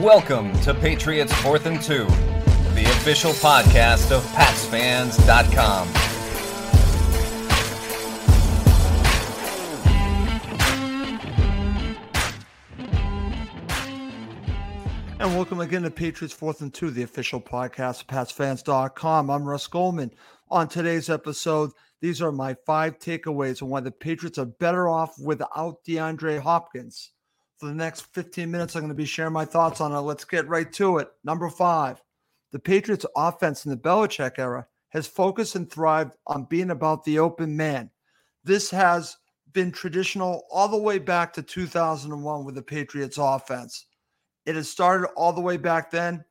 Welcome 0.00 0.58
to 0.62 0.72
Patriots 0.72 1.30
Fourth 1.42 1.66
and 1.66 1.78
Two, 1.82 2.06
the 2.74 2.84
official 2.86 3.32
podcast 3.32 4.10
of 4.10 4.22
PatsFans.com. 4.32 5.88
And 15.20 15.36
welcome 15.36 15.60
again 15.60 15.82
to 15.82 15.90
Patriots 15.90 16.32
Fourth 16.32 16.62
and 16.62 16.72
Two, 16.72 16.90
the 16.90 17.02
official 17.02 17.38
podcast 17.38 18.00
of 18.00 18.06
PatsFans.com. 18.06 19.28
I'm 19.28 19.44
Russ 19.44 19.66
Goldman. 19.66 20.12
On 20.50 20.66
today's 20.66 21.10
episode, 21.10 21.72
these 22.00 22.22
are 22.22 22.32
my 22.32 22.54
five 22.64 22.98
takeaways 22.98 23.62
on 23.62 23.68
why 23.68 23.80
the 23.80 23.90
Patriots 23.90 24.38
are 24.38 24.46
better 24.46 24.88
off 24.88 25.18
without 25.18 25.84
DeAndre 25.86 26.40
Hopkins. 26.40 27.10
For 27.60 27.66
the 27.66 27.74
next 27.74 28.06
15 28.14 28.50
minutes, 28.50 28.74
I'm 28.74 28.80
going 28.80 28.88
to 28.88 28.94
be 28.94 29.04
sharing 29.04 29.34
my 29.34 29.44
thoughts 29.44 29.82
on 29.82 29.92
it. 29.92 29.98
Let's 29.98 30.24
get 30.24 30.48
right 30.48 30.72
to 30.72 30.96
it. 30.96 31.10
Number 31.24 31.50
five, 31.50 32.02
the 32.52 32.58
Patriots 32.58 33.04
offense 33.14 33.66
in 33.66 33.70
the 33.70 33.76
Belichick 33.76 34.38
era 34.38 34.66
has 34.88 35.06
focused 35.06 35.56
and 35.56 35.70
thrived 35.70 36.12
on 36.26 36.46
being 36.48 36.70
about 36.70 37.04
the 37.04 37.18
open 37.18 37.54
man. 37.54 37.90
This 38.44 38.70
has 38.70 39.18
been 39.52 39.72
traditional 39.72 40.46
all 40.50 40.68
the 40.68 40.78
way 40.78 40.98
back 40.98 41.34
to 41.34 41.42
2001 41.42 42.46
with 42.46 42.54
the 42.54 42.62
Patriots 42.62 43.18
offense. 43.18 43.84
It 44.46 44.54
has 44.54 44.70
started 44.70 45.08
all 45.08 45.34
the 45.34 45.42
way 45.42 45.58
back 45.58 45.90
then. 45.90 46.24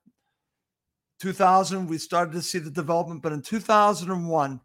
2000, 1.19 1.85
we 1.85 1.99
started 1.99 2.31
to 2.31 2.41
see 2.41 2.57
the 2.57 2.71
development, 2.71 3.21
but 3.21 3.33
in 3.33 3.43
2001, 3.43 4.59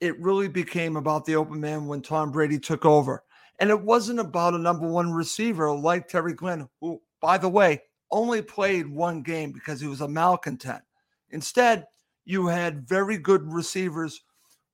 it 0.00 0.20
really 0.20 0.48
became 0.48 0.96
about 0.96 1.24
the 1.24 1.36
open 1.36 1.58
man 1.58 1.86
when 1.86 2.02
Tom 2.02 2.32
Brady 2.32 2.58
took 2.58 2.84
over. 2.84 3.24
And 3.58 3.70
it 3.70 3.80
wasn't 3.80 4.20
about 4.20 4.54
a 4.54 4.58
number 4.58 4.88
one 4.88 5.12
receiver 5.12 5.72
like 5.72 6.08
Terry 6.08 6.34
Glenn, 6.34 6.68
who, 6.80 7.00
by 7.20 7.38
the 7.38 7.48
way, 7.48 7.82
only 8.10 8.42
played 8.42 8.86
one 8.86 9.22
game 9.22 9.52
because 9.52 9.80
he 9.80 9.86
was 9.86 10.00
a 10.00 10.08
malcontent. 10.08 10.82
Instead, 11.30 11.86
you 12.24 12.46
had 12.46 12.88
very 12.88 13.18
good 13.18 13.50
receivers 13.52 14.22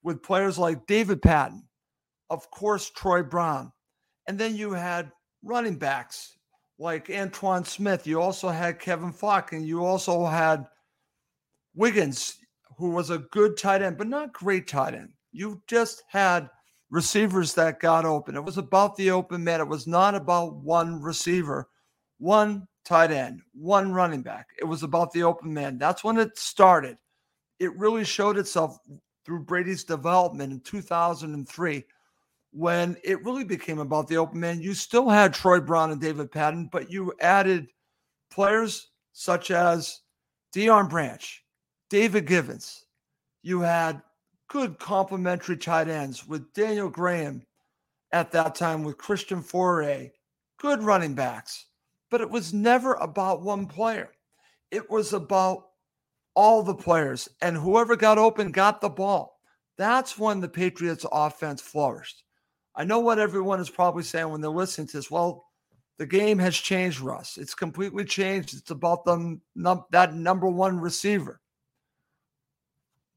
with 0.02 0.22
players 0.22 0.58
like 0.58 0.86
David 0.86 1.22
Patten, 1.22 1.64
of 2.30 2.50
course, 2.50 2.90
Troy 2.90 3.22
Brown. 3.22 3.72
And 4.26 4.38
then 4.38 4.56
you 4.56 4.72
had 4.72 5.12
running 5.42 5.76
backs 5.76 6.36
like 6.78 7.08
Antowain 7.08 7.66
Smith. 7.66 8.06
You 8.06 8.20
also 8.20 8.48
had 8.48 8.78
Kevin 8.78 9.12
Faulk, 9.12 9.52
and 9.52 9.66
you 9.66 9.84
also 9.84 10.24
had 10.26 10.66
Wiggins, 11.74 12.38
who 12.76 12.90
was 12.90 13.10
a 13.10 13.18
good 13.18 13.56
tight 13.56 13.82
end, 13.82 13.98
but 13.98 14.06
not 14.06 14.32
great 14.32 14.68
tight 14.68 14.94
end. 14.94 15.10
You 15.32 15.62
just 15.66 16.02
had 16.08 16.50
receivers 16.90 17.54
that 17.54 17.80
got 17.80 18.04
open. 18.04 18.34
It 18.34 18.44
was 18.44 18.58
about 18.58 18.96
the 18.96 19.10
open 19.10 19.44
man. 19.44 19.60
It 19.60 19.68
was 19.68 19.86
not 19.86 20.14
about 20.14 20.56
one 20.56 21.00
receiver, 21.00 21.68
one 22.18 22.66
tight 22.84 23.10
end, 23.10 23.42
one 23.52 23.92
running 23.92 24.22
back. 24.22 24.48
It 24.58 24.64
was 24.64 24.82
about 24.82 25.12
the 25.12 25.22
open 25.22 25.52
man. 25.52 25.78
That's 25.78 26.02
when 26.02 26.16
it 26.18 26.38
started. 26.38 26.96
It 27.58 27.76
really 27.76 28.04
showed 28.04 28.38
itself 28.38 28.78
through 29.24 29.40
Brady's 29.40 29.84
development 29.84 30.52
in 30.52 30.60
2003 30.60 31.84
when 32.52 32.96
it 33.04 33.22
really 33.24 33.44
became 33.44 33.78
about 33.78 34.08
the 34.08 34.16
open 34.16 34.40
man. 34.40 34.60
You 34.60 34.72
still 34.72 35.08
had 35.08 35.34
Troy 35.34 35.60
Brown 35.60 35.90
and 35.90 36.00
David 36.00 36.32
Patten, 36.32 36.68
but 36.72 36.90
you 36.90 37.12
added 37.20 37.68
players 38.30 38.90
such 39.12 39.50
as 39.50 40.00
Deion 40.54 40.88
Branch, 40.88 41.44
David 41.90 42.26
Givens. 42.26 42.86
You 43.42 43.60
had 43.60 44.00
good 44.48 44.78
complementary 44.78 45.56
tight 45.56 45.88
ends 45.88 46.26
with 46.26 46.52
Daniel 46.54 46.88
Graham 46.88 47.42
at 48.12 48.32
that 48.32 48.54
time, 48.54 48.82
with 48.82 48.98
Christian 48.98 49.42
Fauria, 49.42 50.10
good 50.58 50.82
running 50.82 51.14
backs. 51.14 51.66
But 52.10 52.22
it 52.22 52.30
was 52.30 52.54
never 52.54 52.94
about 52.94 53.42
one 53.42 53.66
player. 53.66 54.10
It 54.70 54.90
was 54.90 55.12
about 55.12 55.64
all 56.34 56.62
the 56.62 56.74
players, 56.74 57.28
and 57.42 57.56
whoever 57.56 57.96
got 57.96 58.16
open 58.16 58.50
got 58.50 58.80
the 58.80 58.88
ball. 58.88 59.38
That's 59.76 60.18
when 60.18 60.40
the 60.40 60.48
Patriots 60.48 61.04
offense 61.12 61.60
flourished. 61.60 62.24
I 62.74 62.84
know 62.84 63.00
what 63.00 63.18
everyone 63.18 63.60
is 63.60 63.70
probably 63.70 64.04
saying 64.04 64.28
when 64.28 64.40
they're 64.40 64.50
listening 64.50 64.86
to 64.88 64.96
this. 64.98 65.10
Well, 65.10 65.44
the 65.98 66.06
game 66.06 66.38
has 66.38 66.56
changed, 66.56 67.00
Russ. 67.00 67.36
It's 67.36 67.54
completely 67.54 68.04
changed. 68.04 68.54
It's 68.56 68.70
about 68.70 69.04
them 69.04 69.42
num- 69.56 69.84
that 69.90 70.14
number 70.14 70.48
one 70.48 70.78
receiver. 70.78 71.40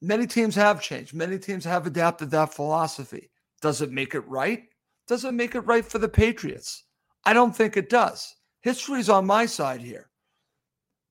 Many 0.01 0.25
teams 0.25 0.55
have 0.55 0.81
changed. 0.81 1.13
Many 1.13 1.37
teams 1.37 1.63
have 1.65 1.85
adapted 1.85 2.31
that 2.31 2.53
philosophy. 2.53 3.29
Does 3.61 3.81
it 3.81 3.91
make 3.91 4.15
it 4.15 4.27
right? 4.27 4.63
Does 5.07 5.25
it 5.25 5.33
make 5.33 5.55
it 5.55 5.61
right 5.61 5.85
for 5.85 5.99
the 5.99 6.09
Patriots? 6.09 6.85
I 7.25 7.33
don't 7.33 7.55
think 7.55 7.77
it 7.77 7.89
does. 7.89 8.35
History's 8.61 9.09
on 9.09 9.27
my 9.27 9.45
side 9.45 9.81
here. 9.81 10.09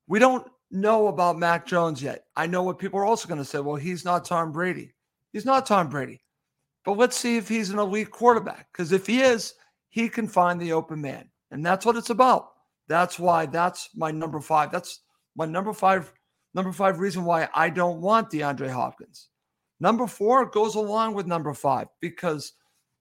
We 0.09 0.19
don't 0.19 0.47
know 0.71 1.09
about 1.09 1.39
Mac 1.39 1.67
Jones 1.67 2.03
yet. 2.03 2.25
I 2.37 2.47
know 2.47 2.62
what 2.62 2.79
people 2.79 2.99
are 2.99 3.05
also 3.05 3.29
going 3.29 3.39
to 3.39 3.45
say. 3.45 3.61
Well, 3.61 3.77
he's 3.77 4.05
not 4.05 4.25
Tom 4.25 4.50
Brady. 4.50 4.93
He's 5.33 5.45
not 5.45 5.67
Tom 5.67 5.89
Brady. 5.89 6.21
But 6.84 6.97
let's 6.97 7.17
see 7.17 7.37
if 7.37 7.49
he's 7.49 7.71
an 7.71 7.79
elite 7.79 8.11
quarterback. 8.11 8.69
Because 8.73 8.91
if 8.91 9.06
he 9.06 9.21
is, 9.21 9.55
he 9.89 10.09
can 10.09 10.27
find 10.27 10.61
the 10.61 10.73
open 10.73 11.00
man. 11.00 11.29
And 11.50 11.65
that's 11.65 11.87
what 11.87 11.97
it's 11.97 12.11
about. 12.11 12.50
That's 12.89 13.19
why 13.19 13.47
that's 13.47 13.91
my 13.95 14.11
number 14.11 14.41
five. 14.41 14.73
That's 14.73 15.00
my 15.37 15.47
number 15.47 15.73
five 15.73 16.12
Number 16.55 16.72
five 16.72 16.99
reason 16.99 17.25
why 17.25 17.49
I 17.55 17.71
don't 17.71 18.00
want 18.00 18.31
DeAndre 18.31 18.71
Hopkins. 18.71 19.28
Number 19.78 20.06
four 20.06 20.47
goes 20.47 20.75
along 20.75 21.15
with 21.15 21.27
number 21.27 21.55
five 21.55 21.88
because 22.00 22.53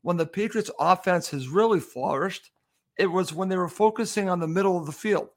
when 0.01 0.17
the 0.17 0.25
Patriots 0.25 0.71
offense 0.79 1.29
has 1.29 1.49
really 1.49 1.79
flourished, 1.79 2.51
it 2.97 3.07
was 3.07 3.33
when 3.33 3.49
they 3.49 3.57
were 3.57 3.67
focusing 3.67 4.29
on 4.29 4.39
the 4.39 4.47
middle 4.47 4.77
of 4.77 4.85
the 4.85 4.91
field. 4.91 5.29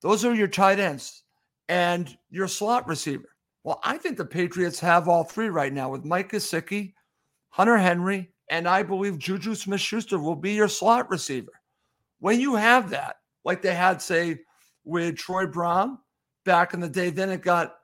Those 0.00 0.24
are 0.24 0.34
your 0.34 0.48
tight 0.48 0.78
ends 0.78 1.22
and 1.68 2.16
your 2.30 2.48
slot 2.48 2.86
receiver. 2.88 3.28
Well, 3.64 3.80
I 3.84 3.96
think 3.96 4.16
the 4.16 4.24
Patriots 4.24 4.80
have 4.80 5.08
all 5.08 5.24
three 5.24 5.48
right 5.48 5.72
now 5.72 5.88
with 5.88 6.04
Mike 6.04 6.32
Gesicki, 6.32 6.94
Hunter 7.50 7.78
Henry, 7.78 8.30
and 8.50 8.68
I 8.68 8.82
believe 8.82 9.18
Juju 9.18 9.54
Smith 9.54 9.80
Schuster 9.80 10.18
will 10.18 10.36
be 10.36 10.52
your 10.52 10.68
slot 10.68 11.08
receiver. 11.10 11.52
When 12.18 12.40
you 12.40 12.56
have 12.56 12.90
that, 12.90 13.16
like 13.44 13.62
they 13.62 13.74
had, 13.74 14.02
say, 14.02 14.40
with 14.84 15.16
Troy 15.16 15.46
Brown 15.46 15.98
back 16.44 16.74
in 16.74 16.80
the 16.80 16.88
day. 16.88 17.10
Then 17.10 17.30
it 17.30 17.42
got 17.42 17.74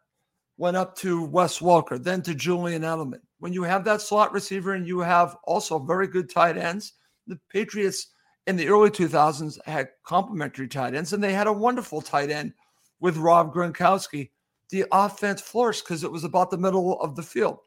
went 0.57 0.77
up 0.77 0.97
to 0.97 1.25
Wes 1.25 1.61
Welker, 1.61 2.03
then 2.03 2.21
to 2.23 2.35
Julian 2.35 2.83
Edelman. 2.83 3.21
When 3.39 3.53
you 3.53 3.63
have 3.63 3.85
that 3.85 4.01
slot 4.01 4.33
receiver 4.33 4.75
and 4.75 4.87
you 4.87 4.99
have 5.01 5.37
also 5.45 5.79
very 5.79 6.09
good 6.09 6.29
tight 6.29 6.59
ends, 6.59 6.95
the 7.27 7.39
Patriots 7.51 8.09
in 8.49 8.57
the 8.57 8.69
early 8.69 8.91
2000s 8.91 9.59
had 9.67 9.91
complementary 10.05 10.67
tight 10.67 10.95
ends, 10.95 11.13
and 11.13 11.23
they 11.23 11.33
had 11.33 11.47
a 11.47 11.53
wonderful 11.53 12.01
tight 12.01 12.31
end 12.31 12.53
with 13.01 13.17
Rob 13.17 13.55
Gronkowski. 13.55 14.31
The 14.71 14.85
offense 14.91 15.41
flourished 15.41 15.85
because 15.85 16.03
it 16.03 16.11
was 16.11 16.25
about 16.25 16.51
the 16.51 16.59
middle 16.59 17.01
of 17.01 17.15
the 17.15 17.23
field. 17.23 17.59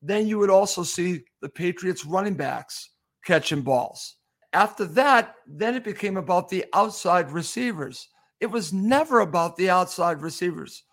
Then 0.00 0.26
you 0.26 0.38
would 0.38 0.50
also 0.50 0.82
see 0.82 1.24
the 1.42 1.48
Patriots 1.48 2.04
running 2.04 2.34
backs 2.34 2.90
catching 3.24 3.62
balls. 3.62 4.16
After 4.52 4.84
that, 4.86 5.34
then 5.46 5.74
it 5.74 5.84
became 5.84 6.16
about 6.16 6.48
the 6.48 6.64
outside 6.72 7.30
receivers. 7.30 8.08
It 8.40 8.46
was 8.46 8.72
never 8.72 9.20
about 9.20 9.56
the 9.56 9.70
outside 9.70 10.20
receivers, 10.20 10.84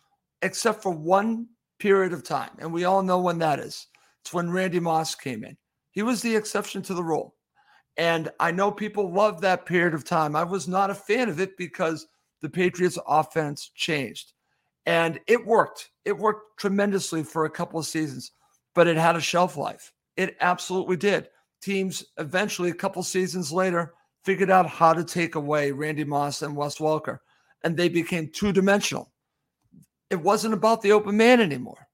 except 0.41 0.81
for 0.81 0.91
one 0.91 1.47
period 1.79 2.13
of 2.13 2.23
time. 2.23 2.51
And 2.59 2.71
we 2.71 2.85
all 2.85 3.03
know 3.03 3.19
when 3.19 3.39
that 3.39 3.59
is. 3.59 3.87
It's 4.21 4.33
when 4.33 4.49
Randy 4.49 4.79
Moss 4.79 5.15
came 5.15 5.43
in. 5.43 5.57
He 5.91 6.03
was 6.03 6.21
the 6.21 6.35
exception 6.35 6.81
to 6.83 6.93
the 6.93 7.03
rule. 7.03 7.35
And 7.97 8.31
I 8.39 8.51
know 8.51 8.71
people 8.71 9.13
love 9.13 9.41
that 9.41 9.65
period 9.65 9.93
of 9.93 10.05
time. 10.05 10.35
I 10.35 10.43
was 10.43 10.67
not 10.67 10.89
a 10.89 10.95
fan 10.95 11.29
of 11.29 11.39
it 11.39 11.57
because 11.57 12.07
the 12.41 12.49
Patriots 12.49 12.97
offense 13.07 13.71
changed. 13.75 14.33
And 14.85 15.19
it 15.27 15.45
worked. 15.45 15.91
It 16.05 16.17
worked 16.17 16.59
tremendously 16.59 17.23
for 17.23 17.45
a 17.45 17.49
couple 17.49 17.79
of 17.79 17.85
seasons, 17.85 18.31
but 18.73 18.87
it 18.87 18.97
had 18.97 19.15
a 19.15 19.21
shelf 19.21 19.57
life. 19.57 19.91
It 20.15 20.37
absolutely 20.39 20.97
did. 20.97 21.27
Teams 21.61 22.03
eventually, 22.17 22.69
a 22.69 22.73
couple 22.75 23.03
seasons 23.03 23.51
later, 23.51 23.93
figured 24.23 24.49
out 24.49 24.67
how 24.67 24.93
to 24.93 25.03
take 25.03 25.35
away 25.35 25.71
Randy 25.71 26.03
Moss 26.03 26.41
and 26.41 26.55
Wes 26.55 26.77
Welker 26.77 27.19
and 27.63 27.75
they 27.75 27.89
became 27.89 28.29
two 28.29 28.51
dimensional. 28.51 29.11
It 30.09 30.21
wasn't 30.21 30.53
about 30.53 30.81
the 30.81 30.91
open 30.91 31.17
man 31.17 31.41
anymore. 31.41 31.87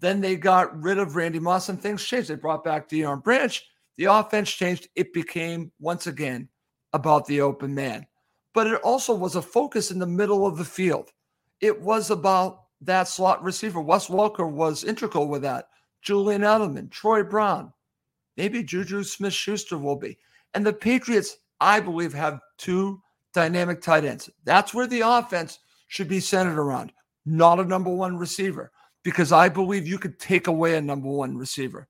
Then 0.00 0.20
they 0.20 0.36
got 0.36 0.82
rid 0.82 0.98
of 0.98 1.16
Randy 1.16 1.38
Moss 1.38 1.68
and 1.68 1.80
things 1.80 2.04
changed. 2.04 2.28
They 2.28 2.34
brought 2.34 2.64
back 2.64 2.88
Deion 2.88 3.22
Branch. 3.22 3.64
The 3.96 4.04
offense 4.04 4.50
changed. 4.50 4.88
It 4.94 5.12
became, 5.14 5.72
once 5.80 6.06
again, 6.06 6.48
about 6.92 7.26
the 7.26 7.40
open 7.40 7.74
man. 7.74 8.06
But 8.52 8.66
it 8.66 8.80
also 8.82 9.14
was 9.14 9.36
a 9.36 9.42
focus 9.42 9.90
in 9.90 9.98
the 9.98 10.06
middle 10.06 10.46
of 10.46 10.58
the 10.58 10.64
field. 10.64 11.12
It 11.60 11.80
was 11.80 12.10
about 12.10 12.64
that 12.82 13.08
slot 13.08 13.42
receiver. 13.42 13.80
Wes 13.80 14.08
Welker 14.08 14.50
was 14.50 14.84
integral 14.84 15.28
with 15.28 15.42
that. 15.42 15.68
Julian 16.02 16.42
Edelman, 16.42 16.90
Troy 16.90 17.22
Brown, 17.22 17.72
maybe 18.36 18.62
Juju 18.62 19.02
Smith 19.02 19.32
Schuster 19.32 19.78
will 19.78 19.96
be. 19.96 20.18
And 20.54 20.64
the 20.64 20.72
Patriots, 20.72 21.38
I 21.60 21.80
believe, 21.80 22.12
have 22.12 22.40
two 22.58 23.00
dynamic 23.36 23.82
tight 23.82 24.06
ends. 24.06 24.30
That's 24.44 24.72
where 24.72 24.86
the 24.86 25.02
offense 25.02 25.58
should 25.88 26.08
be 26.08 26.20
centered 26.20 26.58
around, 26.58 26.90
not 27.26 27.60
a 27.60 27.64
number 27.64 27.90
one 27.90 28.16
receiver, 28.16 28.72
because 29.04 29.30
I 29.30 29.50
believe 29.50 29.86
you 29.86 29.98
could 29.98 30.18
take 30.18 30.46
away 30.46 30.76
a 30.76 30.80
number 30.80 31.08
one 31.10 31.36
receiver. 31.36 31.86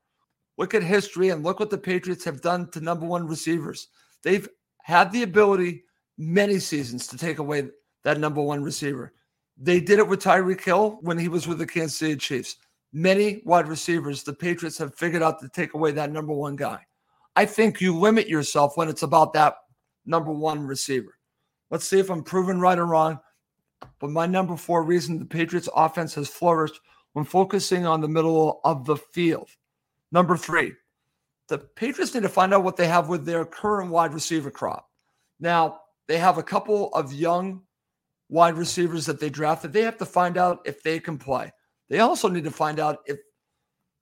Look 0.58 0.74
at 0.74 0.82
history 0.82 1.28
and 1.28 1.44
look 1.44 1.60
what 1.60 1.70
the 1.70 1.78
Patriots 1.78 2.24
have 2.24 2.42
done 2.42 2.68
to 2.72 2.80
number 2.80 3.06
one 3.06 3.28
receivers. 3.28 3.88
They've 4.24 4.48
had 4.82 5.12
the 5.12 5.22
ability 5.22 5.84
many 6.18 6.58
seasons 6.58 7.06
to 7.06 7.16
take 7.16 7.38
away 7.38 7.68
that 8.02 8.18
number 8.18 8.42
one 8.42 8.64
receiver. 8.64 9.12
They 9.56 9.78
did 9.78 10.00
it 10.00 10.08
with 10.08 10.24
Tyreek 10.24 10.64
Hill 10.64 10.98
when 11.02 11.16
he 11.16 11.28
was 11.28 11.46
with 11.46 11.58
the 11.58 11.66
Kansas 11.66 11.96
City 11.96 12.16
Chiefs. 12.16 12.56
Many 12.92 13.40
wide 13.44 13.68
receivers, 13.68 14.24
the 14.24 14.32
Patriots 14.32 14.78
have 14.78 14.96
figured 14.96 15.22
out 15.22 15.38
to 15.40 15.48
take 15.50 15.74
away 15.74 15.92
that 15.92 16.10
number 16.10 16.32
one 16.32 16.56
guy. 16.56 16.84
I 17.36 17.46
think 17.46 17.80
you 17.80 17.96
limit 17.96 18.26
yourself 18.26 18.76
when 18.76 18.88
it's 18.88 19.04
about 19.04 19.32
that 19.34 19.54
number 20.06 20.32
one 20.32 20.66
receiver. 20.66 21.15
Let's 21.70 21.88
see 21.88 21.98
if 21.98 22.10
I'm 22.10 22.22
proven 22.22 22.60
right 22.60 22.78
or 22.78 22.86
wrong. 22.86 23.20
But 24.00 24.10
my 24.10 24.26
number 24.26 24.56
four 24.56 24.82
reason 24.82 25.18
the 25.18 25.24
Patriots 25.24 25.68
offense 25.74 26.14
has 26.14 26.28
flourished 26.28 26.80
when 27.12 27.24
focusing 27.24 27.86
on 27.86 28.00
the 28.00 28.08
middle 28.08 28.60
of 28.64 28.84
the 28.84 28.96
field. 28.96 29.50
Number 30.12 30.36
three, 30.36 30.72
the 31.48 31.58
Patriots 31.58 32.14
need 32.14 32.22
to 32.22 32.28
find 32.28 32.52
out 32.52 32.64
what 32.64 32.76
they 32.76 32.86
have 32.86 33.08
with 33.08 33.24
their 33.24 33.44
current 33.44 33.90
wide 33.90 34.14
receiver 34.14 34.50
crop. 34.50 34.88
Now, 35.40 35.80
they 36.08 36.18
have 36.18 36.38
a 36.38 36.42
couple 36.42 36.92
of 36.94 37.12
young 37.12 37.62
wide 38.28 38.54
receivers 38.54 39.06
that 39.06 39.20
they 39.20 39.30
drafted. 39.30 39.72
They 39.72 39.82
have 39.82 39.98
to 39.98 40.06
find 40.06 40.36
out 40.36 40.60
if 40.64 40.82
they 40.82 40.98
can 41.00 41.18
play. 41.18 41.52
They 41.88 42.00
also 42.00 42.28
need 42.28 42.44
to 42.44 42.50
find 42.50 42.80
out 42.80 42.98
if 43.06 43.18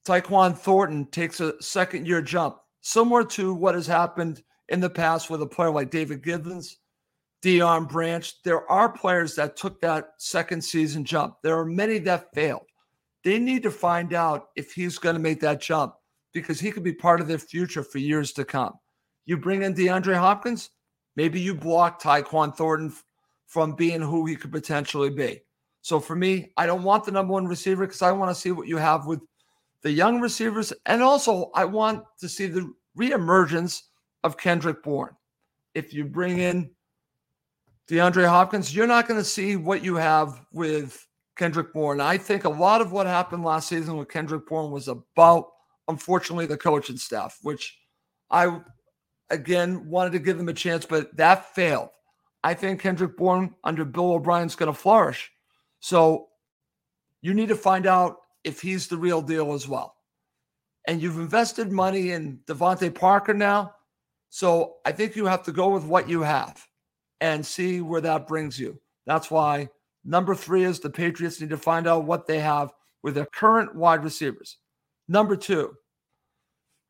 Tyquan 0.07 0.57
Thornton 0.57 1.07
takes 1.07 1.41
a 1.41 1.61
second 1.63 2.07
year 2.07 2.23
jump, 2.23 2.59
similar 2.81 3.25
to 3.25 3.55
what 3.55 3.75
has 3.75 3.87
happened 3.87 4.43
in 4.69 4.81
the 4.81 4.91
past 4.91 5.31
with 5.31 5.43
a 5.43 5.47
player 5.47 5.71
like 5.71 5.91
David 5.91 6.23
Givens, 6.23 6.79
Deion 7.45 7.87
Branch. 7.87 8.43
There 8.43 8.69
are 8.71 8.89
players 8.89 9.35
that 9.35 9.55
took 9.55 9.79
that 9.83 10.15
second 10.17 10.65
season 10.65 11.05
jump. 11.05 11.37
There 11.43 11.59
are 11.59 11.67
many 11.67 11.99
that 11.99 12.33
failed. 12.35 12.65
They 13.23 13.39
need 13.39 13.63
to 13.65 13.71
find 13.71 14.15
out 14.15 14.49
if 14.57 14.73
he's 14.73 14.99
going 14.99 15.15
to 15.15 15.21
make 15.21 15.41
that 15.41 15.61
jump 15.61 15.95
because 16.33 16.59
he 16.59 16.71
could 16.71 16.83
be 16.83 16.93
part 16.93 17.21
of 17.21 17.29
their 17.29 17.39
future 17.39 17.83
for 17.83 17.99
years 17.99 18.33
to 18.33 18.47
come. 18.47 18.73
You 19.27 19.37
bring 19.37 19.63
in 19.63 19.75
DeAndre 19.75 20.17
Hopkins, 20.17 20.71
maybe 21.17 21.39
you 21.39 21.55
block 21.55 22.01
Tyquan 22.01 22.57
Thornton 22.57 22.95
from 23.47 23.73
being 23.73 24.01
who 24.01 24.25
he 24.25 24.37
could 24.37 24.51
potentially 24.53 25.11
be. 25.11 25.43
So 25.83 26.01
for 26.01 26.17
me, 26.17 26.51
I 26.57 26.65
don't 26.65 26.83
want 26.83 27.05
the 27.05 27.13
number 27.13 27.35
one 27.35 27.47
receiver 27.47 27.87
because 27.87 28.03
I 28.03 28.11
want 28.11 28.35
to 28.35 28.41
see 28.41 28.53
what 28.53 28.69
you 28.69 28.79
have 28.79 29.07
with 29.07 29.21
the 29.83 29.93
young 29.93 30.19
receivers. 30.19 30.73
And 30.87 31.03
also, 31.03 31.51
I 31.55 31.67
want 31.67 32.05
to 32.21 32.29
see 32.29 32.47
the 32.47 32.73
reemergence 32.99 33.83
of 34.23 34.39
Kendrick 34.39 34.83
Bourne. 34.83 35.15
If 35.75 35.93
you 35.93 36.05
bring 36.05 36.39
in 36.39 36.71
DeAndre 37.89 38.27
Hopkins, 38.27 38.75
you're 38.75 38.87
not 38.87 39.07
going 39.07 39.21
to 39.21 39.25
see 39.25 39.57
what 39.57 39.85
you 39.85 39.97
have 39.97 40.41
with 40.53 41.07
Kendrick 41.37 41.73
Bourne. 41.73 42.01
I 42.01 42.17
think 42.17 42.45
a 42.45 42.49
lot 42.49 42.81
of 42.81 42.93
what 42.93 43.07
happened 43.07 43.45
last 43.45 43.69
season 43.69 43.97
with 43.97 44.09
Kendrick 44.09 44.47
Bourne 44.47 44.71
was 44.71 44.89
about, 44.89 45.51
unfortunately, 45.89 46.47
the 46.47 46.57
coaching 46.57 46.97
staff, 46.97 47.39
which 47.43 47.77
I, 48.31 48.61
again, 49.29 49.89
wanted 49.89 50.13
to 50.13 50.19
give 50.19 50.39
them 50.39 50.49
a 50.49 50.55
chance, 50.55 50.87
but 50.87 51.15
that 51.17 51.55
failed. 51.55 51.91
I 52.43 52.55
think 52.55 52.81
Kendrick 52.81 53.17
Bourne 53.17 53.55
under 53.65 53.85
Bill 53.85 54.13
O'Brien's 54.13 54.57
going 54.57 54.73
to 54.73 54.79
flourish. 54.79 55.31
So 55.81 56.29
you 57.21 57.35
need 57.35 57.49
to 57.49 57.57
find 57.57 57.87
out 57.87 58.17
if 58.45 58.61
he's 58.61 58.87
the 58.87 58.97
real 58.97 59.21
deal 59.21 59.53
as 59.53 59.69
well. 59.69 59.95
And 60.87 61.03
you've 61.03 61.19
invested 61.19 61.73
money 61.73 62.13
in 62.13 62.41
DeVante 62.47 62.95
Parker 62.95 63.35
now. 63.35 63.75
So 64.31 64.77
I 64.85 64.93
think 64.93 65.17
you 65.17 65.27
have 65.27 65.43
to 65.45 65.53
go 65.53 65.69
with 65.69 65.85
what 65.85 66.09
you 66.09 66.23
have 66.23 66.67
and 67.21 67.45
see 67.45 67.81
where 67.81 68.01
that 68.01 68.27
brings 68.27 68.59
you. 68.59 68.81
That's 69.07 69.31
why 69.31 69.69
number 70.05 70.35
three 70.35 70.65
is 70.65 70.81
the 70.81 70.91
Patriots 70.91 71.41
need 71.41 71.51
to 71.51 71.57
find 71.57 71.87
out 71.87 72.05
what 72.05 72.27
they 72.27 72.41
have 72.41 72.73
with 73.03 73.15
their 73.15 73.27
current 73.27 73.75
wide 73.75 74.03
receivers. 74.05 74.59
Number 75.09 75.37
two, 75.37 75.75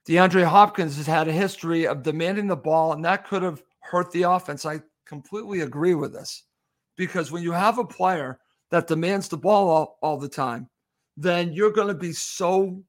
DeAndre 0.08 0.44
Hopkins 0.44 0.96
has 0.96 1.06
had 1.06 1.28
a 1.28 1.32
history 1.32 1.86
of 1.86 2.02
demanding 2.02 2.46
the 2.46 2.56
ball, 2.56 2.92
and 2.92 3.04
that 3.04 3.26
could 3.26 3.42
have 3.42 3.62
hurt 3.80 4.10
the 4.12 4.22
offense. 4.22 4.66
I 4.66 4.80
completely 5.06 5.60
agree 5.60 5.94
with 5.94 6.12
this 6.12 6.44
because 6.96 7.32
when 7.32 7.42
you 7.42 7.52
have 7.52 7.78
a 7.78 7.84
player 7.84 8.38
that 8.70 8.86
demands 8.86 9.28
the 9.28 9.36
ball 9.36 9.68
all, 9.68 9.98
all 10.02 10.18
the 10.18 10.28
time, 10.28 10.68
then 11.16 11.52
you're 11.52 11.70
going 11.70 11.88
to 11.88 11.94
be 11.94 12.12
so 12.12 12.82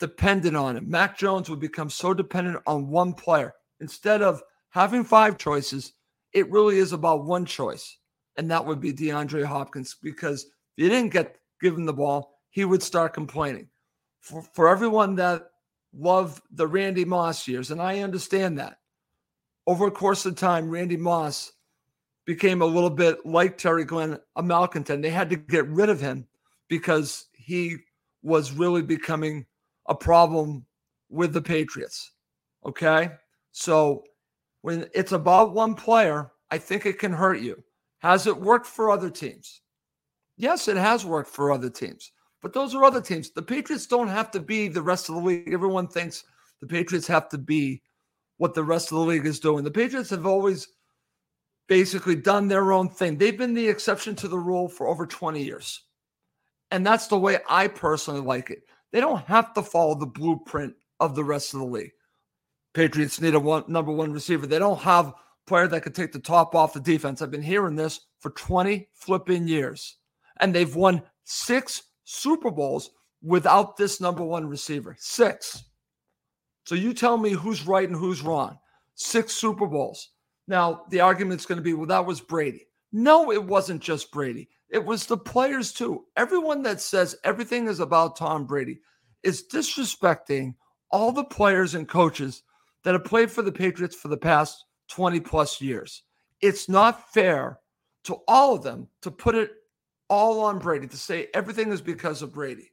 dependent 0.00 0.56
on 0.56 0.76
him. 0.76 0.88
Mac 0.88 1.16
Jones 1.18 1.50
would 1.50 1.60
become 1.60 1.90
so 1.90 2.14
dependent 2.14 2.58
on 2.66 2.88
one 2.88 3.12
player. 3.12 3.54
Instead 3.80 4.22
of 4.22 4.42
having 4.70 5.04
five 5.04 5.36
choices, 5.38 5.92
it 6.34 6.50
really 6.50 6.78
is 6.78 6.92
about 6.92 7.24
one 7.24 7.46
choice, 7.46 7.96
and 8.36 8.50
that 8.50 8.66
would 8.66 8.80
be 8.80 8.92
DeAndre 8.92 9.44
Hopkins 9.44 9.96
because 10.02 10.44
if 10.44 10.82
you 10.82 10.88
didn't 10.88 11.12
get 11.12 11.36
given 11.60 11.86
the 11.86 11.92
ball, 11.92 12.38
he 12.50 12.64
would 12.64 12.82
start 12.82 13.14
complaining. 13.14 13.68
For, 14.20 14.42
for 14.42 14.68
everyone 14.68 15.14
that 15.16 15.50
loved 15.96 16.42
the 16.50 16.66
Randy 16.66 17.04
Moss 17.04 17.46
years, 17.46 17.70
and 17.70 17.80
I 17.80 18.00
understand 18.00 18.58
that, 18.58 18.78
over 19.66 19.86
a 19.86 19.92
course 19.92 20.26
of 20.26 20.34
time, 20.34 20.68
Randy 20.68 20.96
Moss 20.96 21.52
became 22.26 22.62
a 22.62 22.66
little 22.66 22.90
bit 22.90 23.24
like 23.24 23.56
Terry 23.56 23.84
Glenn, 23.84 24.18
a 24.36 24.42
malcontent. 24.42 25.02
They 25.02 25.10
had 25.10 25.30
to 25.30 25.36
get 25.36 25.66
rid 25.68 25.88
of 25.88 26.00
him 26.00 26.26
because 26.68 27.26
he 27.32 27.76
was 28.22 28.52
really 28.52 28.82
becoming 28.82 29.46
a 29.86 29.94
problem 29.94 30.66
with 31.10 31.32
the 31.32 31.42
Patriots. 31.42 32.12
Okay. 32.64 33.10
So 33.52 34.04
when 34.64 34.88
it's 34.94 35.12
about 35.12 35.52
one 35.52 35.74
player, 35.74 36.32
I 36.50 36.56
think 36.56 36.86
it 36.86 36.98
can 36.98 37.12
hurt 37.12 37.40
you. 37.40 37.62
Has 37.98 38.26
it 38.26 38.34
worked 38.34 38.64
for 38.64 38.90
other 38.90 39.10
teams? 39.10 39.60
Yes, 40.38 40.68
it 40.68 40.78
has 40.78 41.04
worked 41.04 41.28
for 41.28 41.52
other 41.52 41.68
teams, 41.68 42.12
but 42.40 42.54
those 42.54 42.74
are 42.74 42.82
other 42.82 43.02
teams. 43.02 43.28
The 43.28 43.42
Patriots 43.42 43.86
don't 43.86 44.08
have 44.08 44.30
to 44.30 44.40
be 44.40 44.68
the 44.68 44.80
rest 44.80 45.10
of 45.10 45.16
the 45.16 45.20
league. 45.20 45.52
Everyone 45.52 45.86
thinks 45.86 46.24
the 46.62 46.66
Patriots 46.66 47.06
have 47.08 47.28
to 47.28 47.36
be 47.36 47.82
what 48.38 48.54
the 48.54 48.64
rest 48.64 48.90
of 48.90 48.96
the 48.96 49.04
league 49.04 49.26
is 49.26 49.38
doing. 49.38 49.64
The 49.64 49.70
Patriots 49.70 50.08
have 50.08 50.24
always 50.24 50.66
basically 51.68 52.16
done 52.16 52.48
their 52.48 52.72
own 52.72 52.88
thing. 52.88 53.18
They've 53.18 53.36
been 53.36 53.52
the 53.52 53.68
exception 53.68 54.14
to 54.16 54.28
the 54.28 54.38
rule 54.38 54.70
for 54.70 54.86
over 54.86 55.06
20 55.06 55.44
years. 55.44 55.82
And 56.70 56.86
that's 56.86 57.08
the 57.08 57.18
way 57.18 57.36
I 57.50 57.68
personally 57.68 58.22
like 58.22 58.48
it. 58.48 58.62
They 58.92 59.00
don't 59.00 59.26
have 59.26 59.52
to 59.52 59.62
follow 59.62 59.94
the 59.94 60.06
blueprint 60.06 60.72
of 61.00 61.14
the 61.14 61.24
rest 61.24 61.52
of 61.52 61.60
the 61.60 61.66
league. 61.66 61.92
Patriots 62.74 63.20
need 63.20 63.34
a 63.34 63.40
one, 63.40 63.64
number 63.68 63.92
one 63.92 64.12
receiver. 64.12 64.46
They 64.46 64.58
don't 64.58 64.80
have 64.80 65.06
a 65.08 65.14
player 65.46 65.68
that 65.68 65.82
could 65.82 65.94
take 65.94 66.12
the 66.12 66.18
top 66.18 66.54
off 66.54 66.74
the 66.74 66.80
defense. 66.80 67.22
I've 67.22 67.30
been 67.30 67.42
hearing 67.42 67.76
this 67.76 68.00
for 68.18 68.30
20 68.30 68.88
flipping 68.92 69.48
years. 69.48 69.96
And 70.40 70.52
they've 70.52 70.74
won 70.74 71.02
six 71.22 71.84
Super 72.02 72.50
Bowls 72.50 72.90
without 73.22 73.76
this 73.76 74.00
number 74.00 74.24
one 74.24 74.46
receiver. 74.46 74.96
Six. 74.98 75.64
So 76.66 76.74
you 76.74 76.92
tell 76.92 77.16
me 77.16 77.30
who's 77.30 77.66
right 77.66 77.88
and 77.88 77.96
who's 77.96 78.22
wrong. 78.22 78.58
Six 78.96 79.34
Super 79.34 79.66
Bowls. 79.66 80.10
Now, 80.48 80.82
the 80.90 81.00
argument's 81.00 81.46
going 81.46 81.56
to 81.56 81.62
be, 81.62 81.74
well, 81.74 81.86
that 81.86 82.04
was 82.04 82.20
Brady. 82.20 82.66
No, 82.92 83.32
it 83.32 83.42
wasn't 83.42 83.82
just 83.82 84.12
Brady. 84.12 84.48
It 84.68 84.84
was 84.84 85.06
the 85.06 85.16
players 85.16 85.72
too. 85.72 86.04
Everyone 86.16 86.62
that 86.62 86.80
says 86.80 87.16
everything 87.22 87.68
is 87.68 87.80
about 87.80 88.16
Tom 88.16 88.44
Brady 88.44 88.80
is 89.22 89.44
disrespecting 89.50 90.54
all 90.90 91.12
the 91.12 91.24
players 91.24 91.74
and 91.74 91.88
coaches 91.88 92.42
that 92.84 92.92
have 92.92 93.04
played 93.04 93.30
for 93.30 93.42
the 93.42 93.52
Patriots 93.52 93.96
for 93.96 94.08
the 94.08 94.16
past 94.16 94.64
20 94.88 95.20
plus 95.20 95.60
years. 95.60 96.02
It's 96.40 96.68
not 96.68 97.12
fair 97.12 97.58
to 98.04 98.16
all 98.28 98.54
of 98.54 98.62
them 98.62 98.88
to 99.02 99.10
put 99.10 99.34
it 99.34 99.50
all 100.08 100.40
on 100.40 100.58
Brady, 100.58 100.86
to 100.86 100.96
say 100.96 101.28
everything 101.34 101.72
is 101.72 101.80
because 101.80 102.22
of 102.22 102.32
Brady. 102.32 102.70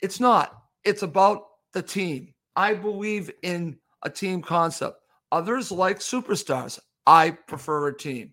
It's 0.00 0.20
not. 0.20 0.62
It's 0.84 1.02
about 1.02 1.44
the 1.72 1.82
team. 1.82 2.34
I 2.54 2.74
believe 2.74 3.30
in 3.42 3.78
a 4.02 4.10
team 4.10 4.42
concept. 4.42 4.98
Others 5.30 5.72
like 5.72 5.98
superstars. 5.98 6.78
I 7.06 7.30
prefer 7.30 7.88
a 7.88 7.96
team. 7.96 8.32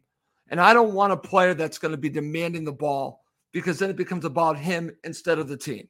And 0.49 0.59
I 0.59 0.73
don't 0.73 0.93
want 0.93 1.13
a 1.13 1.17
player 1.17 1.53
that's 1.53 1.77
going 1.77 1.91
to 1.91 1.97
be 1.97 2.09
demanding 2.09 2.65
the 2.65 2.73
ball 2.73 3.23
because 3.53 3.79
then 3.79 3.89
it 3.89 3.95
becomes 3.95 4.25
about 4.25 4.57
him 4.57 4.91
instead 5.03 5.39
of 5.39 5.47
the 5.47 5.57
team. 5.57 5.87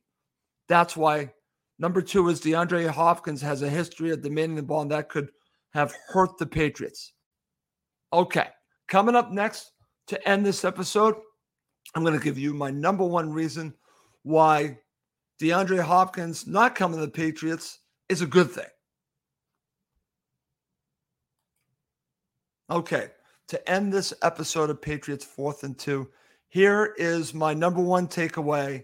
That's 0.67 0.95
why 0.95 1.31
number 1.79 2.01
two 2.01 2.29
is 2.29 2.41
DeAndre 2.41 2.87
Hopkins 2.89 3.41
has 3.41 3.61
a 3.61 3.69
history 3.69 4.11
of 4.11 4.21
demanding 4.21 4.57
the 4.57 4.63
ball, 4.63 4.81
and 4.81 4.91
that 4.91 5.09
could 5.09 5.29
have 5.71 5.95
hurt 6.07 6.37
the 6.37 6.45
Patriots. 6.45 7.13
Okay, 8.13 8.47
coming 8.87 9.15
up 9.15 9.31
next 9.31 9.71
to 10.07 10.27
end 10.27 10.45
this 10.45 10.65
episode, 10.65 11.15
I'm 11.95 12.03
going 12.03 12.17
to 12.17 12.23
give 12.23 12.37
you 12.37 12.53
my 12.53 12.69
number 12.69 13.03
one 13.03 13.31
reason 13.31 13.73
why 14.23 14.77
DeAndre 15.41 15.81
Hopkins 15.81 16.45
not 16.45 16.75
coming 16.75 16.99
to 16.99 17.05
the 17.05 17.11
Patriots 17.11 17.79
is 18.09 18.21
a 18.21 18.27
good 18.27 18.51
thing. 18.51 18.65
Okay, 22.69 23.07
to 23.47 23.69
end 23.69 23.91
this 23.91 24.13
episode 24.21 24.69
of 24.69 24.81
Patriots 24.81 25.25
Fourth 25.25 25.63
and 25.63 25.77
Two, 25.77 26.09
here 26.49 26.93
is 26.97 27.33
my 27.33 27.53
number 27.53 27.81
one 27.81 28.07
takeaway 28.07 28.83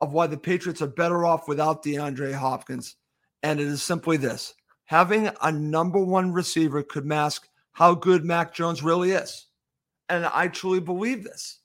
of 0.00 0.12
why 0.12 0.26
the 0.26 0.36
Patriots 0.36 0.82
are 0.82 0.86
better 0.86 1.24
off 1.24 1.48
without 1.48 1.82
DeAndre 1.82 2.34
Hopkins. 2.34 2.96
And 3.42 3.60
it 3.60 3.66
is 3.66 3.82
simply 3.82 4.16
this 4.16 4.54
having 4.84 5.30
a 5.42 5.52
number 5.52 5.98
one 5.98 6.32
receiver 6.32 6.82
could 6.82 7.04
mask 7.04 7.48
how 7.72 7.94
good 7.94 8.24
Mac 8.24 8.54
Jones 8.54 8.82
really 8.82 9.10
is. 9.12 9.46
And 10.08 10.24
I 10.26 10.48
truly 10.48 10.80
believe 10.80 11.24
this 11.24 11.60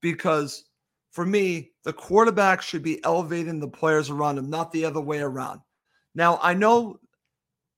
because 0.00 0.64
for 1.10 1.26
me, 1.26 1.72
the 1.84 1.92
quarterback 1.92 2.62
should 2.62 2.82
be 2.82 3.02
elevating 3.04 3.60
the 3.60 3.68
players 3.68 4.08
around 4.10 4.38
him, 4.38 4.48
not 4.48 4.72
the 4.72 4.84
other 4.84 5.00
way 5.00 5.20
around. 5.20 5.60
Now, 6.14 6.38
I 6.42 6.54
know 6.54 6.98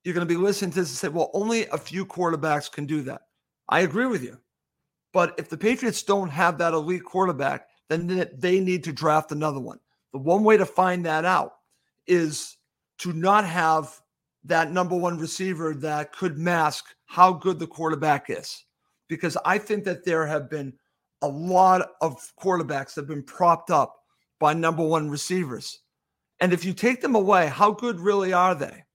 you're 0.03 0.13
going 0.13 0.27
to 0.27 0.33
be 0.33 0.39
listening 0.39 0.71
to 0.71 0.79
this 0.79 0.89
and 0.89 0.97
say, 0.97 1.07
well, 1.09 1.31
only 1.33 1.67
a 1.67 1.77
few 1.77 2.05
quarterbacks 2.05 2.71
can 2.71 2.85
do 2.85 3.01
that. 3.03 3.21
I 3.67 3.81
agree 3.81 4.05
with 4.05 4.23
you. 4.23 4.37
But 5.11 5.35
if 5.37 5.49
the 5.49 5.57
Patriots 5.57 6.03
don't 6.03 6.29
have 6.29 6.57
that 6.57 6.73
elite 6.73 7.03
quarterback, 7.03 7.67
then 7.89 8.29
they 8.33 8.59
need 8.59 8.83
to 8.85 8.93
draft 8.93 9.31
another 9.31 9.59
one. 9.59 9.79
The 10.15 10.19
one 10.19 10.45
way 10.45 10.55
to 10.55 10.65
find 10.65 11.05
that 11.05 11.25
out 11.25 11.55
is 12.07 12.55
to 12.99 13.11
not 13.11 13.43
have 13.43 13.99
that 14.45 14.71
number 14.71 14.95
one 14.95 15.19
receiver 15.19 15.73
that 15.73 16.13
could 16.13 16.37
mask 16.37 16.85
how 17.05 17.33
good 17.33 17.59
the 17.59 17.67
quarterback 17.67 18.29
is. 18.29 18.63
Because 19.09 19.37
I 19.43 19.57
think 19.57 19.83
that 19.83 20.05
there 20.05 20.25
have 20.25 20.49
been 20.49 20.71
a 21.21 21.27
lot 21.27 21.89
of 21.99 22.17
quarterbacks 22.41 22.93
that 22.93 23.01
have 23.01 23.07
been 23.09 23.23
propped 23.23 23.71
up 23.71 23.97
by 24.39 24.53
number 24.53 24.87
one 24.87 25.09
receivers. 25.09 25.81
And 26.39 26.53
if 26.53 26.63
you 26.63 26.71
take 26.71 27.01
them 27.01 27.15
away, 27.15 27.47
how 27.47 27.71
good 27.71 27.99
really 27.99 28.31
are 28.31 28.55
they? 28.55 28.85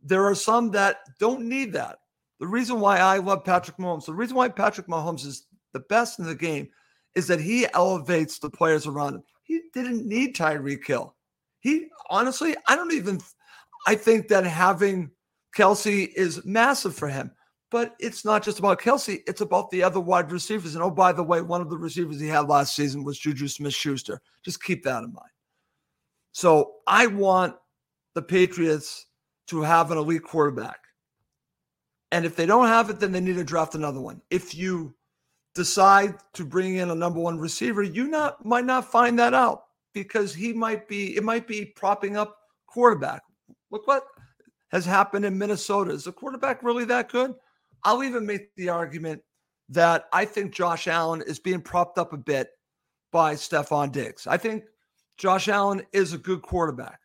There 0.00 0.26
are 0.26 0.36
some 0.36 0.70
that 0.70 0.98
don't 1.18 1.48
need 1.48 1.72
that. 1.72 1.98
The 2.38 2.46
reason 2.46 2.78
why 2.78 2.98
I 2.98 3.18
love 3.18 3.44
Patrick 3.44 3.78
Mahomes, 3.78 4.06
the 4.06 4.14
reason 4.14 4.36
why 4.36 4.48
Patrick 4.48 4.86
Mahomes 4.86 5.26
is 5.26 5.48
the 5.72 5.80
best 5.80 6.20
in 6.20 6.24
the 6.24 6.36
game 6.36 6.68
is 7.16 7.26
that 7.26 7.40
he 7.40 7.66
elevates 7.74 8.38
the 8.38 8.48
players 8.48 8.86
around 8.86 9.16
him. 9.16 9.24
He 9.42 9.62
didn't 9.74 10.06
need 10.06 10.36
Tyreek 10.36 10.86
Hill. 10.86 11.14
He 11.60 11.88
honestly, 12.10 12.54
I 12.68 12.76
don't 12.76 12.92
even 12.92 13.20
I 13.86 13.94
think 13.94 14.28
that 14.28 14.44
having 14.44 15.10
Kelce 15.56 16.12
is 16.14 16.44
massive 16.44 16.94
for 16.94 17.08
him. 17.08 17.32
But 17.70 17.96
it's 17.98 18.22
not 18.22 18.42
just 18.42 18.58
about 18.58 18.80
Kelce, 18.80 19.20
it's 19.26 19.40
about 19.40 19.70
the 19.70 19.82
other 19.82 19.98
wide 19.98 20.30
receivers. 20.30 20.74
And 20.74 20.84
oh, 20.84 20.90
by 20.90 21.10
the 21.10 21.22
way, 21.22 21.40
one 21.40 21.62
of 21.62 21.70
the 21.70 21.78
receivers 21.78 22.20
he 22.20 22.28
had 22.28 22.48
last 22.48 22.76
season 22.76 23.02
was 23.02 23.18
Juju 23.18 23.48
Smith 23.48 23.72
Schuster. 23.72 24.20
Just 24.44 24.62
keep 24.62 24.84
that 24.84 25.02
in 25.02 25.12
mind. 25.12 25.30
So 26.32 26.74
I 26.86 27.06
want 27.06 27.56
the 28.14 28.20
Patriots 28.20 29.06
to 29.46 29.62
have 29.62 29.90
an 29.90 29.96
elite 29.96 30.22
quarterback. 30.22 30.80
And 32.10 32.26
if 32.26 32.36
they 32.36 32.44
don't 32.44 32.66
have 32.66 32.90
it, 32.90 33.00
then 33.00 33.10
they 33.10 33.20
need 33.20 33.36
to 33.36 33.44
draft 33.44 33.74
another 33.74 34.00
one. 34.00 34.20
If 34.28 34.54
you 34.54 34.94
decide 35.54 36.14
to 36.34 36.44
bring 36.44 36.76
in 36.76 36.90
a 36.90 36.94
number 36.94 37.20
one 37.20 37.38
receiver, 37.38 37.82
you 37.82 38.08
not 38.08 38.44
might 38.44 38.64
not 38.64 38.90
find 38.90 39.18
that 39.18 39.34
out 39.34 39.64
because 39.92 40.34
he 40.34 40.52
might 40.52 40.88
be 40.88 41.16
it 41.16 41.24
might 41.24 41.46
be 41.46 41.64
propping 41.64 42.16
up 42.16 42.36
quarterback. 42.66 43.22
Look 43.70 43.86
what 43.86 44.04
has 44.70 44.84
happened 44.84 45.24
in 45.24 45.36
Minnesota. 45.36 45.92
Is 45.92 46.04
the 46.04 46.12
quarterback 46.12 46.62
really 46.62 46.84
that 46.86 47.10
good? 47.10 47.34
I'll 47.84 48.02
even 48.02 48.24
make 48.26 48.54
the 48.56 48.68
argument 48.68 49.22
that 49.68 50.06
I 50.12 50.24
think 50.24 50.52
Josh 50.52 50.88
Allen 50.88 51.22
is 51.26 51.38
being 51.38 51.60
propped 51.60 51.98
up 51.98 52.12
a 52.12 52.18
bit 52.18 52.50
by 53.10 53.34
Stefon 53.34 53.92
Diggs. 53.92 54.26
I 54.26 54.36
think 54.36 54.64
Josh 55.18 55.48
Allen 55.48 55.82
is 55.92 56.12
a 56.12 56.18
good 56.18 56.42
quarterback, 56.42 57.00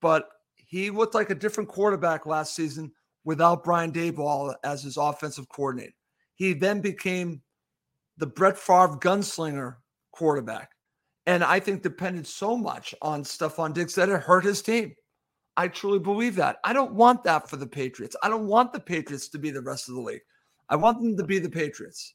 but 0.00 0.28
he 0.54 0.90
looked 0.90 1.14
like 1.14 1.30
a 1.30 1.34
different 1.34 1.68
quarterback 1.68 2.26
last 2.26 2.54
season 2.54 2.92
without 3.24 3.64
Brian 3.64 3.92
Daboll 3.92 4.54
as 4.64 4.82
his 4.82 4.96
offensive 4.96 5.48
coordinator. 5.48 5.92
He 6.34 6.52
then 6.52 6.80
became 6.80 7.42
the 8.20 8.26
Brett 8.26 8.56
Favre 8.56 8.98
gunslinger 8.98 9.76
quarterback. 10.12 10.70
And 11.26 11.42
I 11.42 11.58
think 11.58 11.82
depended 11.82 12.26
so 12.26 12.56
much 12.56 12.94
on 13.02 13.24
Stefon 13.24 13.72
Diggs 13.72 13.94
that 13.94 14.08
it 14.08 14.20
hurt 14.20 14.44
his 14.44 14.62
team. 14.62 14.94
I 15.56 15.68
truly 15.68 15.98
believe 15.98 16.36
that. 16.36 16.58
I 16.64 16.72
don't 16.72 16.94
want 16.94 17.24
that 17.24 17.48
for 17.48 17.56
the 17.56 17.66
Patriots. 17.66 18.16
I 18.22 18.28
don't 18.28 18.46
want 18.46 18.72
the 18.72 18.80
Patriots 18.80 19.28
to 19.30 19.38
be 19.38 19.50
the 19.50 19.62
rest 19.62 19.88
of 19.88 19.94
the 19.94 20.00
league. 20.00 20.22
I 20.68 20.76
want 20.76 21.00
them 21.00 21.16
to 21.16 21.24
be 21.24 21.38
the 21.38 21.50
Patriots. 21.50 22.14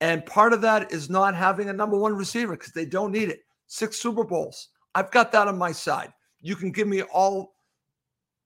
And 0.00 0.24
part 0.24 0.52
of 0.52 0.60
that 0.62 0.92
is 0.92 1.10
not 1.10 1.34
having 1.34 1.68
a 1.68 1.74
number 1.74 1.98
one 1.98 2.16
receiver 2.16 2.56
because 2.56 2.72
they 2.72 2.86
don't 2.86 3.12
need 3.12 3.28
it. 3.28 3.40
Six 3.66 3.96
Super 3.98 4.24
Bowls. 4.24 4.68
I've 4.94 5.10
got 5.10 5.30
that 5.32 5.48
on 5.48 5.58
my 5.58 5.72
side. 5.72 6.12
You 6.40 6.56
can 6.56 6.72
give 6.72 6.88
me 6.88 7.02
all 7.02 7.54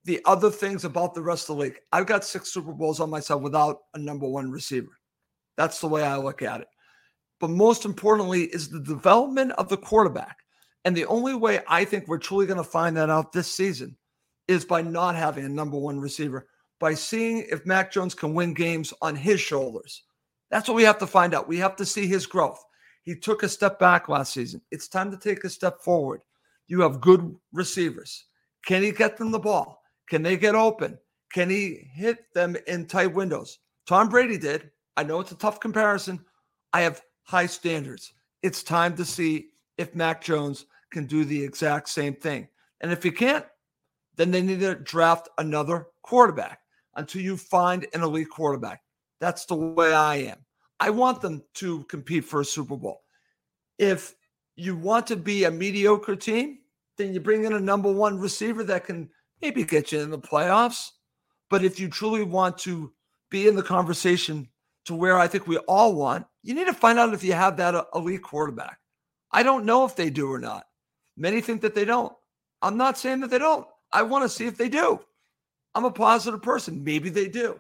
the 0.05 0.21
other 0.25 0.51
things 0.51 0.85
about 0.85 1.15
the 1.15 1.23
rest 1.23 1.49
of 1.49 1.57
the 1.57 1.63
league. 1.63 1.79
I've 1.93 2.07
got 2.07 2.25
six 2.25 2.53
Super 2.53 2.73
Bowls 2.73 3.01
on 3.01 3.09
my 3.09 3.21
side 3.21 3.37
without 3.37 3.79
a 3.95 3.99
number 3.99 4.29
one 4.29 4.51
receiver. 4.51 4.99
That's 5.57 5.81
the 5.81 5.89
way 5.89 6.03
I 6.03 6.17
look 6.17 6.43
at 6.43 6.61
it. 6.61 6.69
But 7.45 7.51
most 7.51 7.85
importantly, 7.85 8.45
is 8.45 8.71
the 8.71 8.81
development 8.81 9.53
of 9.59 9.69
the 9.69 9.77
quarterback. 9.77 10.39
And 10.87 10.97
the 10.97 11.05
only 11.05 11.35
way 11.35 11.61
I 11.69 11.85
think 11.85 12.09
we're 12.09 12.17
truly 12.17 12.47
going 12.47 12.57
to 12.57 12.65
find 12.65 12.97
that 12.97 13.11
out 13.11 13.35
this 13.35 13.53
season 13.53 13.99
is 14.49 14.65
by 14.65 14.81
not 14.81 15.15
having 15.15 15.45
a 15.45 15.49
number 15.51 15.77
one 15.77 16.01
receiver, 16.01 16.49
by 16.81 16.95
seeing 16.95 17.45
if 17.51 17.67
Mac 17.67 17.93
Jones 17.93 18.15
can 18.15 18.33
win 18.33 18.55
games 18.55 18.95
on 19.03 19.15
his 19.15 19.43
shoulders. 19.43 20.05
That's 20.51 20.69
what 20.69 20.75
we 20.75 20.85
have 20.85 20.97
to 21.01 21.07
find 21.07 21.35
out. 21.35 21.47
We 21.47 21.59
have 21.59 21.77
to 21.77 21.85
see 21.85 22.07
his 22.07 22.25
growth. 22.25 22.65
He 23.03 23.15
took 23.15 23.43
a 23.43 23.49
step 23.51 23.79
back 23.79 24.09
last 24.09 24.33
season. 24.33 24.63
It's 24.71 24.89
time 24.89 25.11
to 25.11 25.19
take 25.19 25.45
a 25.45 25.51
step 25.51 25.83
forward. 25.83 26.23
You 26.67 26.81
have 26.81 27.03
good 27.03 27.37
receivers. 27.53 28.25
Can 28.65 28.83
he 28.83 28.91
get 28.91 29.19
them 29.19 29.33
the 29.33 29.39
ball? 29.39 29.83
Can 30.09 30.23
they 30.23 30.39
get 30.39 30.55
open? 30.55 30.97
Can 31.31 31.51
he 31.51 31.91
hit 31.93 32.25
them 32.33 32.57
in 32.67 32.87
tight 32.87 33.13
windows? 33.13 33.59
Tom 33.87 34.09
Brady 34.09 34.39
did. 34.39 34.71
I 34.97 35.03
know 35.03 35.21
it's 35.21 35.33
a 35.33 35.37
tough 35.37 35.61
comparison. 35.61 36.25
I 36.73 36.81
have 36.81 37.03
high 37.25 37.47
standards. 37.47 38.13
It's 38.43 38.63
time 38.63 38.97
to 38.97 39.05
see 39.05 39.49
if 39.77 39.95
Mac 39.95 40.23
Jones 40.23 40.67
can 40.91 41.07
do 41.07 41.25
the 41.25 41.43
exact 41.43 41.89
same 41.89 42.15
thing. 42.15 42.49
And 42.81 42.93
if 42.93 43.03
he 43.03 43.11
can't, 43.11 43.45
then 44.17 44.31
they 44.31 44.43
need 44.43 44.61
to 44.61 44.77
draft 44.77 45.29
another 45.39 45.89
quarterback 46.03 46.61
until 46.95 47.23
you 47.23 47.37
find 47.37 47.87
an 47.93 48.03
elite 48.03 48.31
quarterback. 48.31 48.83
That's 49.21 49.47
the 49.47 49.57
way 49.57 49.93
I 49.93 50.17
am. 50.17 50.39
I 50.79 50.91
want 50.91 51.21
them 51.21 51.43
to 51.55 51.85
compete 51.85 52.25
for 52.25 52.41
a 52.41 52.45
Super 52.45 52.77
Bowl. 52.77 53.03
If 53.79 54.15
you 54.57 54.77
want 54.77 55.07
to 55.09 55.17
be 55.17 55.45
a 55.45 55.51
mediocre 55.51 56.17
team, 56.17 56.59
then 56.97 57.13
you 57.13 57.21
bring 57.21 57.45
in 57.45 57.55
a 57.55 57.61
number 57.61 57.91
one 57.91 58.21
receiver 58.21 58.63
that 58.65 58.85
can 58.85 59.11
maybe 59.43 59.65
get 59.65 59.91
you 59.91 60.01
in 60.01 60.11
the 60.11 60.19
playoffs. 60.19 60.91
But 61.51 61.65
if 61.65 61.81
you 61.81 61.89
truly 61.89 62.23
want 62.23 62.59
to 62.59 62.93
be 63.31 63.49
in 63.49 63.57
the 63.57 63.63
conversation 63.63 64.49
to 64.85 64.95
where 64.95 65.19
I 65.19 65.27
think 65.27 65.47
we 65.47 65.57
all 65.59 65.95
want, 65.95 66.27
you 66.45 66.55
need 66.55 66.67
to 66.67 66.75
find 66.75 66.99
out 66.99 67.15
if 67.15 67.25
you 67.25 67.33
have 67.33 67.57
that 67.57 67.75
uh, 67.75 67.85
elite 67.95 68.23
quarterback. 68.23 68.79
I 69.33 69.43
don't 69.43 69.65
know 69.65 69.87
if 69.87 69.97
they 69.97 70.11
do 70.11 70.31
or 70.31 70.39
not. 70.39 70.65
Many 71.17 71.41
think 71.41 71.63
that 71.63 71.75
they 71.75 71.87
don't. 71.87 72.13
I'm 72.61 72.77
not 72.77 72.99
saying 72.99 73.21
that 73.21 73.31
they 73.31 73.39
don't. 73.39 73.67
I 73.91 74.03
want 74.03 74.25
to 74.25 74.29
see 74.29 74.47
if 74.47 74.59
they 74.59 74.69
do. 74.69 75.01
I'm 75.75 75.87
a 75.87 75.91
positive 75.91 76.43
person. 76.43 76.85
Maybe 76.85 77.09
they 77.09 77.29
do. 77.29 77.59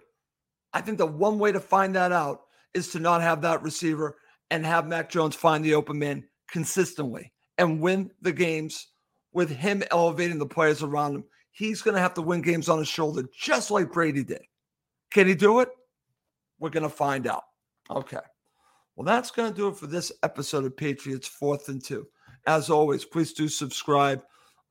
I 0.74 0.82
think 0.82 0.98
the 0.98 1.06
one 1.06 1.38
way 1.38 1.50
to 1.50 1.60
find 1.60 1.96
that 1.96 2.12
out 2.12 2.42
is 2.74 2.88
to 2.88 3.00
not 3.00 3.22
have 3.22 3.40
that 3.40 3.62
receiver 3.62 4.18
and 4.50 4.66
have 4.66 4.86
Mac 4.86 5.08
Jones 5.08 5.34
find 5.34 5.64
the 5.64 5.74
open 5.74 5.98
man 5.98 6.22
consistently 6.50 7.32
and 7.56 7.80
win 7.80 8.10
the 8.20 8.32
games 8.32 8.88
with 9.32 9.48
him 9.48 9.82
elevating 9.90 10.38
the 10.38 10.46
players 10.46 10.82
around 10.82 11.14
him. 11.14 11.24
He's 11.52 11.80
going 11.80 11.94
to 11.94 12.02
have 12.02 12.14
to 12.14 12.22
win 12.22 12.42
games 12.42 12.68
on 12.68 12.78
his 12.78 12.88
shoulder, 12.88 13.24
just 13.34 13.70
like 13.70 13.92
Brady 13.92 14.24
did. 14.24 14.42
Can 15.10 15.26
he 15.26 15.34
do 15.34 15.60
it? 15.60 15.70
We're 16.58 16.70
going 16.70 16.82
to 16.82 16.88
find 16.88 17.26
out. 17.26 17.44
Okay. 17.90 18.18
Well, 18.96 19.04
that's 19.04 19.30
going 19.30 19.50
to 19.50 19.56
do 19.56 19.68
it 19.68 19.76
for 19.76 19.88
this 19.88 20.12
episode 20.22 20.64
of 20.64 20.76
Patriots 20.76 21.26
Fourth 21.26 21.68
and 21.68 21.82
Two. 21.82 22.06
As 22.46 22.70
always, 22.70 23.04
please 23.04 23.32
do 23.32 23.48
subscribe 23.48 24.22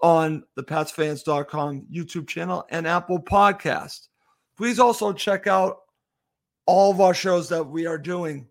on 0.01 0.43
the 0.55 0.63
PatsFans.com 0.63 1.87
YouTube 1.91 2.27
channel 2.27 2.65
and 2.69 2.87
Apple 2.87 3.21
Podcast. 3.21 4.07
Please 4.55 4.79
also 4.79 5.11
check 5.11 5.47
out 5.47 5.77
all 6.65 6.91
of 6.91 7.01
our 7.01 7.13
shows 7.13 7.49
that 7.49 7.63
we 7.63 7.85
are 7.85 7.97
doing. 7.97 8.47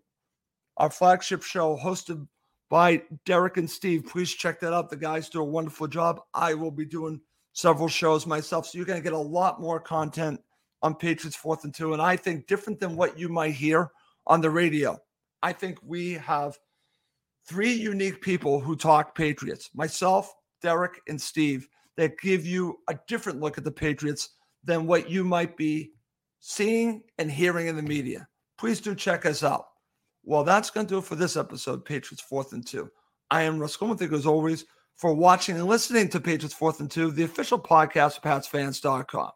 Our 0.77 0.89
flagship 0.89 1.43
show 1.43 1.77
hosted 1.77 2.27
by 2.69 3.03
Derek 3.25 3.57
and 3.57 3.69
Steve. 3.69 4.05
Please 4.05 4.31
check 4.31 4.59
that 4.59 4.73
out. 4.73 4.89
The 4.89 4.95
guys 4.95 5.29
do 5.29 5.41
a 5.41 5.45
wonderful 5.45 5.87
job. 5.87 6.21
I 6.33 6.53
will 6.53 6.71
be 6.71 6.85
doing 6.85 7.21
several 7.53 7.87
shows 7.87 8.27
myself. 8.27 8.67
So 8.67 8.77
you're 8.77 8.85
going 8.85 8.99
to 8.99 9.03
get 9.03 9.13
a 9.13 9.17
lot 9.17 9.61
more 9.61 9.79
content 9.79 10.39
on 10.81 10.95
Patriots 10.95 11.35
Fourth 11.35 11.63
and 11.63 11.73
Two. 11.73 11.93
And 11.93 12.01
I 12.01 12.15
think 12.15 12.47
different 12.47 12.79
than 12.79 12.95
what 12.95 13.17
you 13.17 13.29
might 13.29 13.53
hear 13.53 13.91
on 14.27 14.41
the 14.41 14.49
radio. 14.49 14.99
I 15.43 15.51
think 15.51 15.77
we 15.85 16.13
have 16.13 16.57
three 17.47 17.73
unique 17.73 18.21
people 18.21 18.61
who 18.61 18.77
talk 18.77 19.13
Patriots 19.13 19.69
myself, 19.75 20.33
Derek, 20.61 21.01
and 21.09 21.21
Steve 21.21 21.67
that 21.97 22.17
give 22.19 22.45
you 22.45 22.77
a 22.89 22.97
different 23.07 23.41
look 23.41 23.57
at 23.57 23.65
the 23.65 23.71
Patriots 23.71 24.29
than 24.63 24.87
what 24.87 25.09
you 25.09 25.25
might 25.25 25.57
be 25.57 25.91
seeing 26.39 27.03
and 27.17 27.29
hearing 27.29 27.67
in 27.67 27.75
the 27.75 27.81
media. 27.81 28.27
Please 28.57 28.79
do 28.79 28.95
check 28.95 29.25
us 29.25 29.43
out. 29.43 29.65
Well, 30.23 30.45
that's 30.45 30.69
going 30.69 30.87
to 30.87 30.93
do 30.93 30.97
it 30.99 31.03
for 31.03 31.15
this 31.15 31.35
episode, 31.35 31.83
Patriots 31.83 32.23
Fourth 32.23 32.53
and 32.53 32.65
Two. 32.65 32.89
I 33.29 33.43
am 33.43 33.59
Russ 33.59 33.75
Goldman. 33.75 34.13
As 34.13 34.25
always, 34.25 34.65
for 34.95 35.13
watching 35.13 35.57
and 35.57 35.67
listening 35.67 36.07
to 36.09 36.21
Patriots 36.21 36.55
Fourth 36.55 36.79
and 36.79 36.89
Two, 36.89 37.11
the 37.11 37.23
official 37.23 37.59
podcast 37.59 38.17
of 38.17 38.23
PatsFans.com. 38.23 39.31